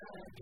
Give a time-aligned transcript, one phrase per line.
[0.00, 0.41] God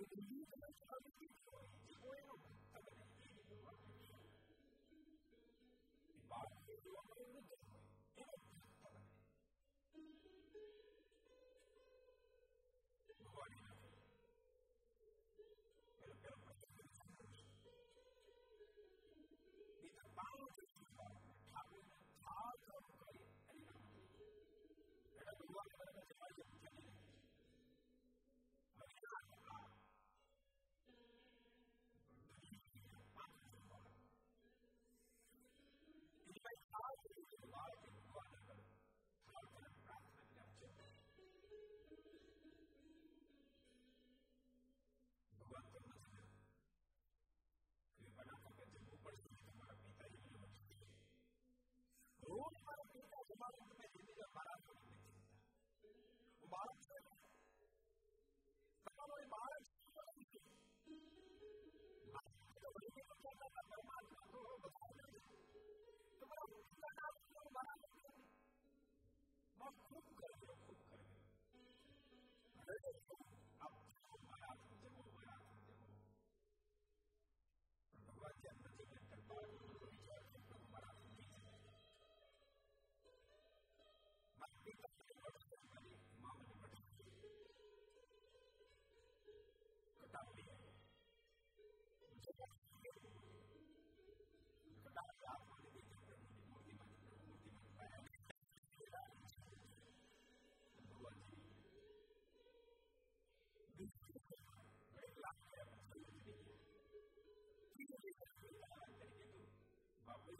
[0.00, 1.12] Thank can the most other
[72.70, 73.09] better.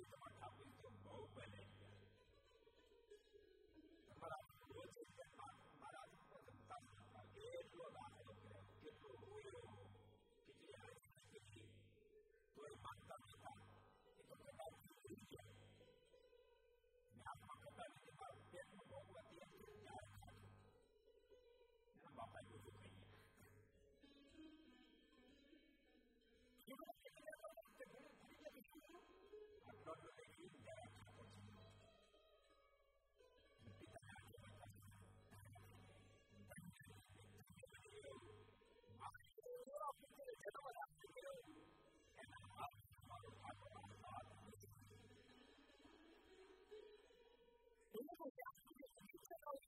[0.09, 0.30] the
[49.51, 49.59] Now,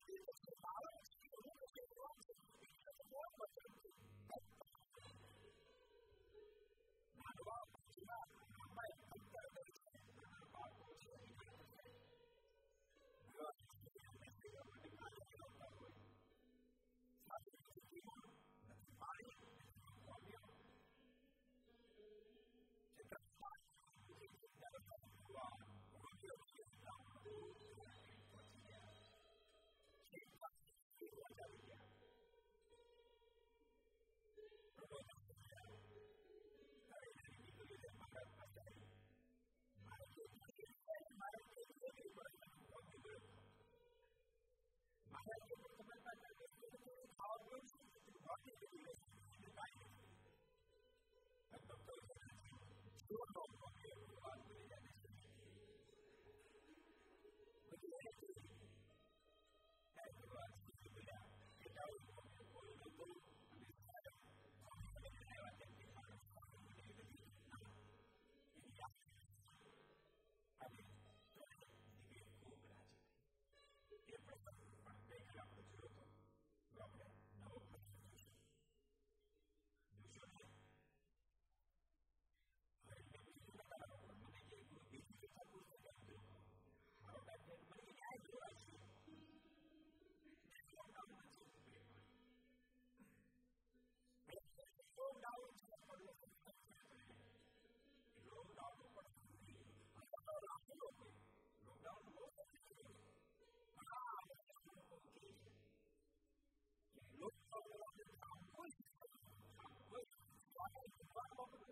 [111.14, 111.71] Bible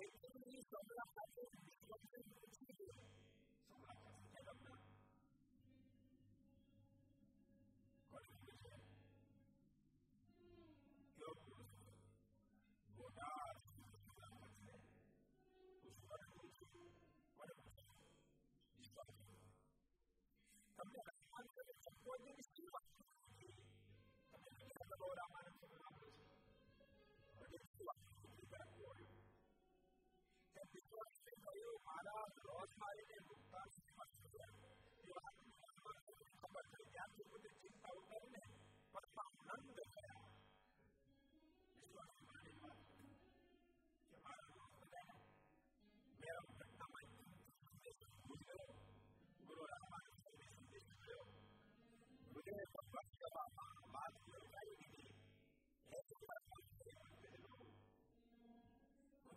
[0.00, 1.48] El ministro de la Salud,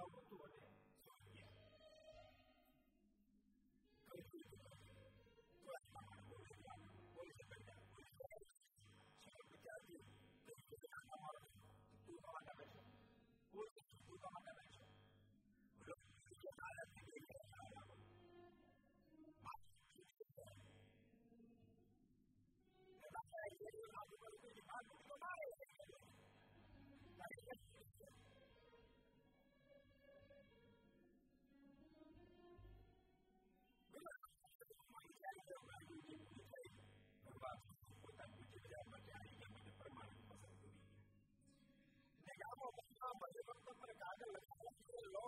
[0.00, 0.49] come to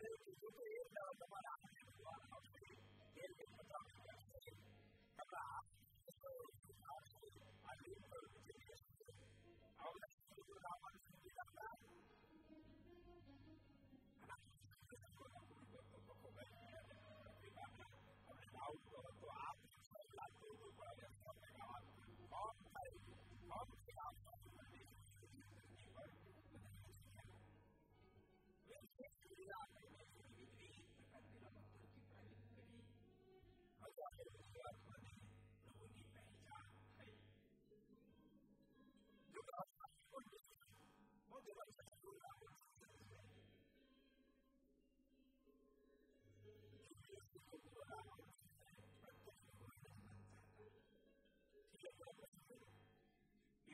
[0.00, 1.54] दूसरे चीज़ों को एक तरफ़ हमारा
[3.16, 4.80] खेल के मुताबिक करते हैं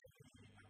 [0.00, 0.69] 何?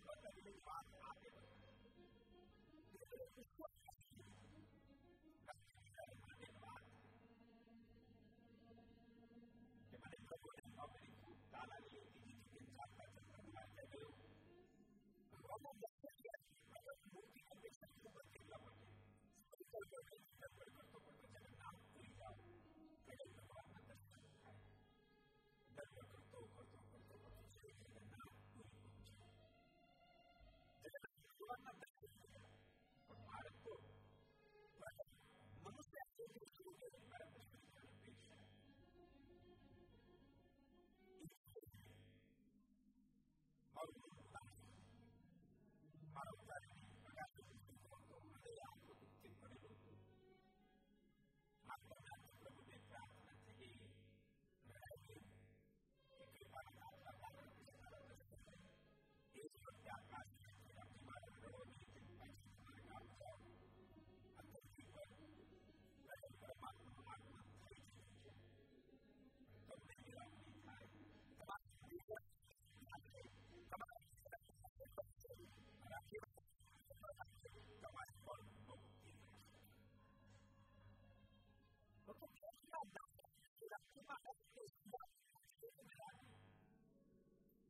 [0.00, 1.28] fatto per il fatto che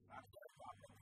[0.09, 1.02] That's the problem.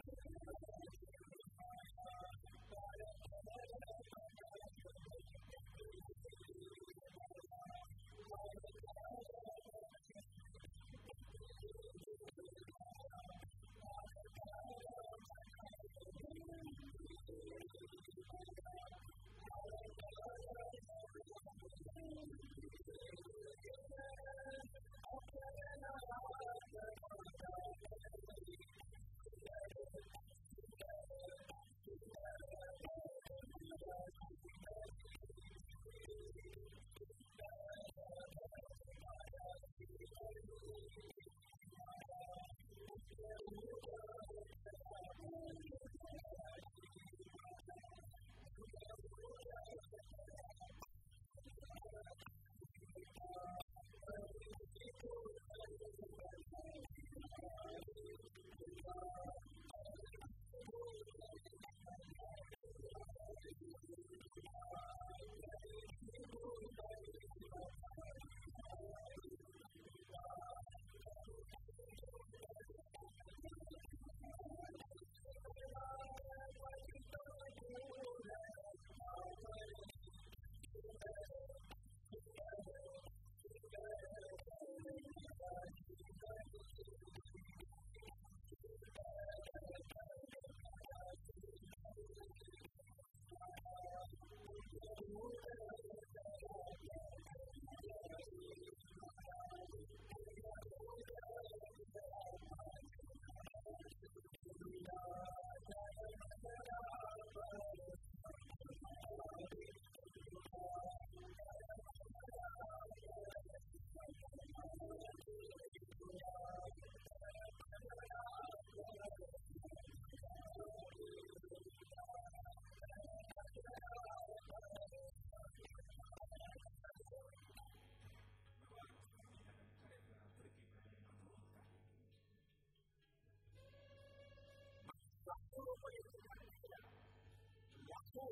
[138.13, 138.27] tuo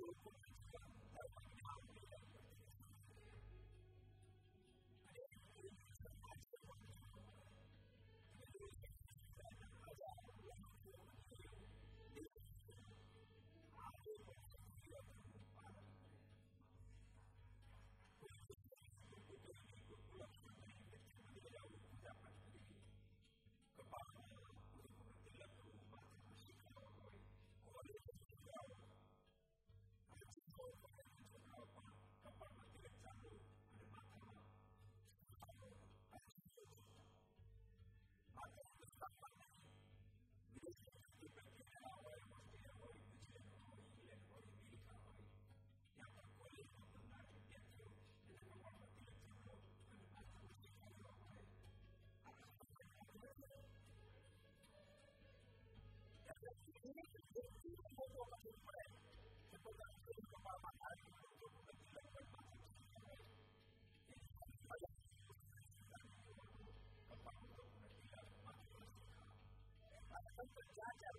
[70.80, 71.18] Jaja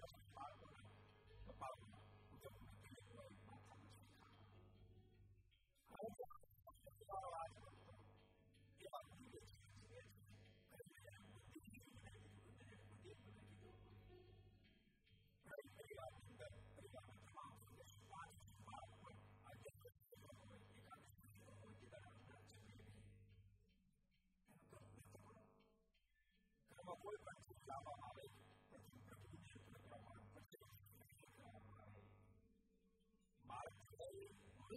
[34.70, 34.76] Yeah.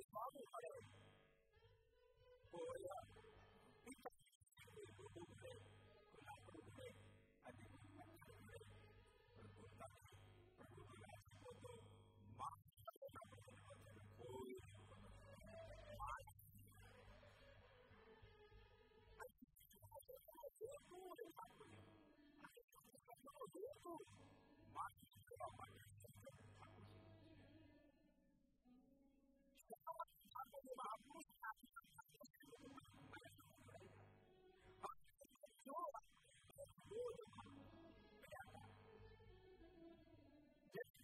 [0.00, 0.80] người có thì có đời
[2.50, 2.76] của
[3.84, 4.12] biết chắc
[4.74, 5.52] người của tu về
[6.12, 6.90] của lại tu về
[7.44, 8.58] anh em mình mạnh mẽ về
[9.36, 9.86] rồi của ta
[10.58, 11.76] rồi của ta là của tôi
[12.38, 12.46] mà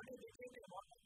[0.00, 0.99] I'm going to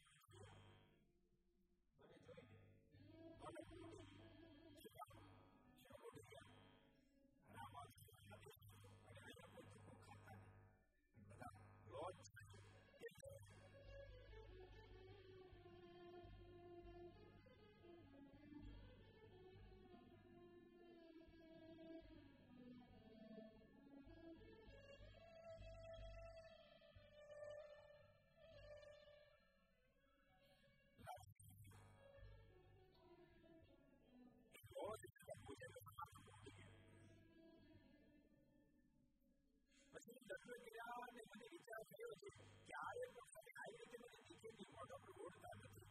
[40.04, 42.30] किसी doctor गया ने मैंने विचार किया कि
[42.64, 45.86] क्या ये मुझे आई लेकिन मैंने पीछे भी मोटा रोड का नहीं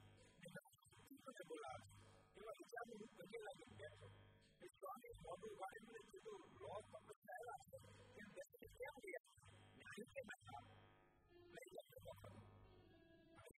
[1.24, 1.72] मैंने बोला
[2.36, 4.10] कि वो विचार मुझे बजे लगे बैठो
[4.62, 9.24] इस स्वामी बाबू वाले मैंने जो तो लॉस का बताया कि जैसे क्या किया
[9.82, 10.62] नहीं के बता
[11.56, 12.46] मैं ये करता हूँ
[13.34, 13.52] मैं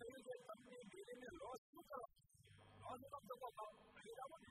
[0.00, 2.08] कहीं से अपने मेरे में लॉस क्यों करो
[2.80, 4.50] लॉस कब तक होगा अभी Ravan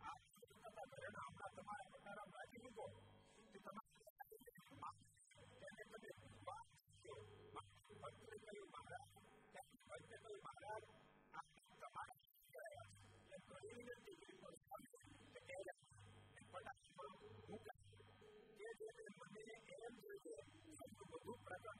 [21.11, 21.75] году продам.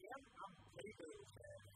[0.00, 1.75] Кем Андрей Белый.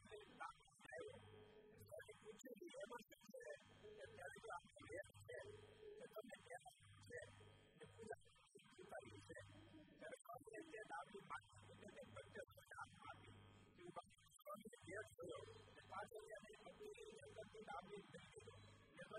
[17.67, 18.57] not being benefited.
[18.97, 19.17] Never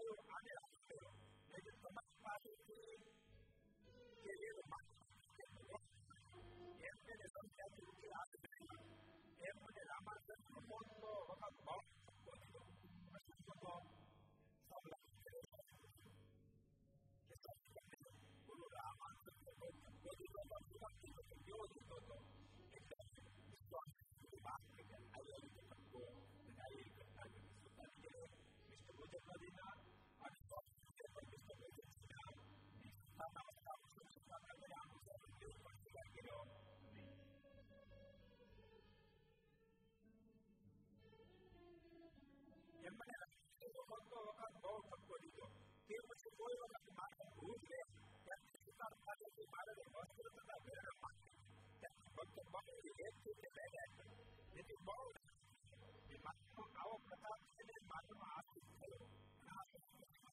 [49.42, 50.92] तुम्हारे वस्त्र तथा मेरा
[52.16, 52.74] भक्त बड़े
[53.06, 54.04] एक छोटे रह जाते
[54.58, 55.16] यदि बहुत
[56.26, 58.98] मात्र आओ प्रताप से मात्र आशीष करो
[59.56, 60.31] आशीष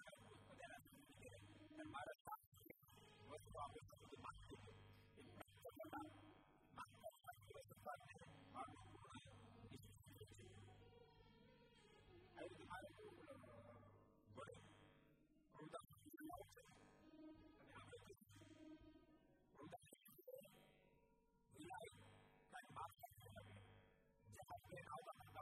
[24.70, 25.42] 反正澳大利亚，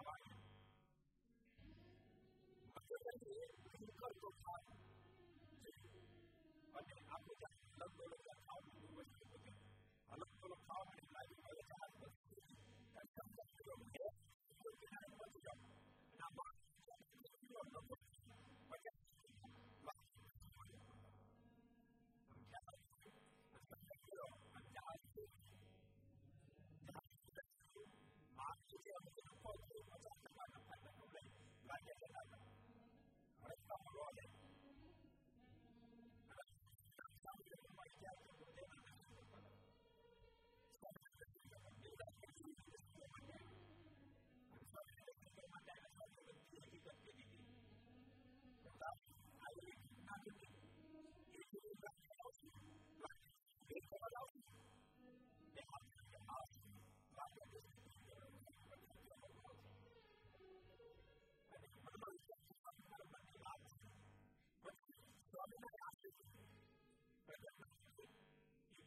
[2.73, 3.36] 反正这里
[3.75, 4.43] 人口都少，
[6.71, 9.51] 反正澳大利亚很多很多的房屋都卖出去了，
[10.07, 10.55] 很多很多。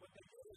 [0.01, 0.57] But they really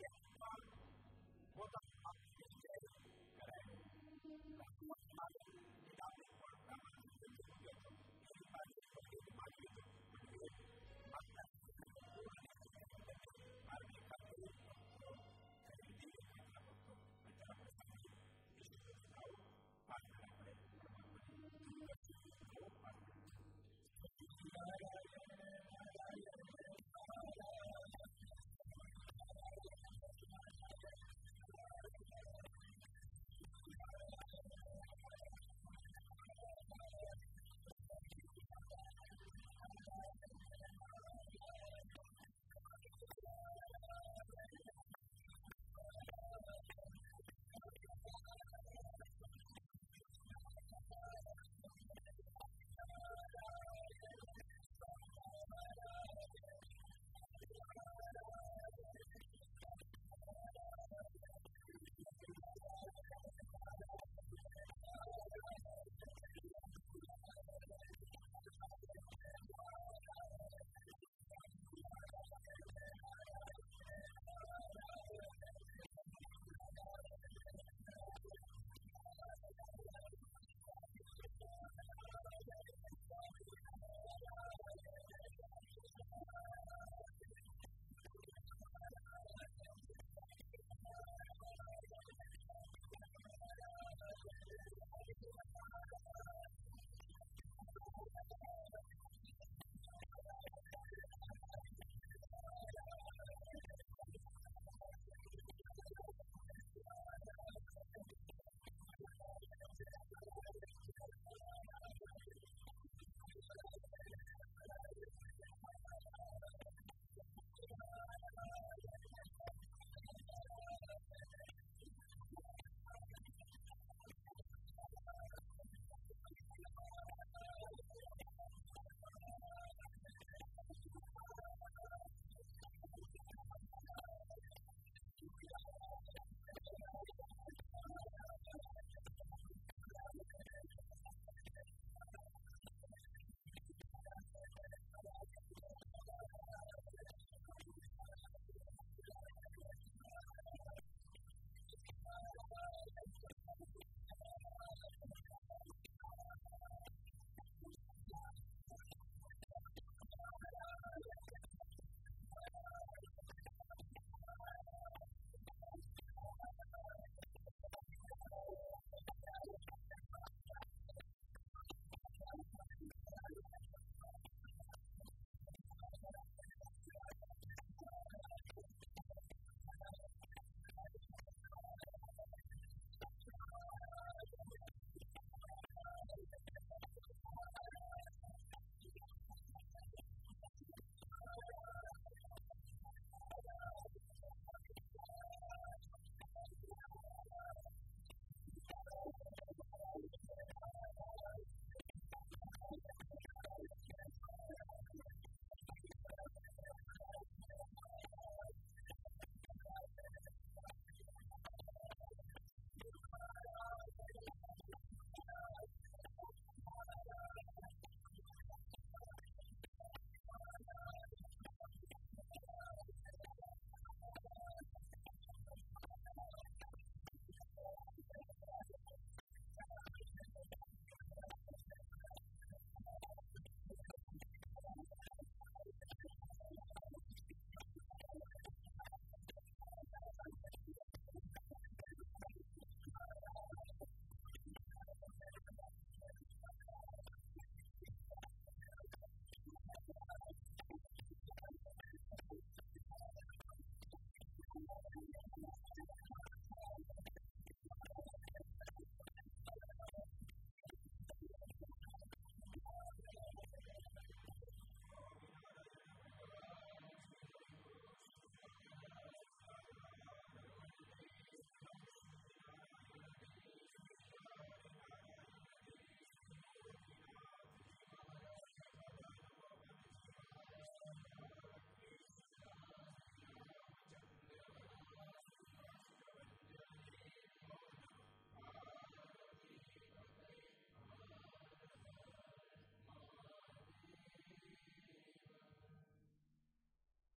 [0.00, 0.77] you.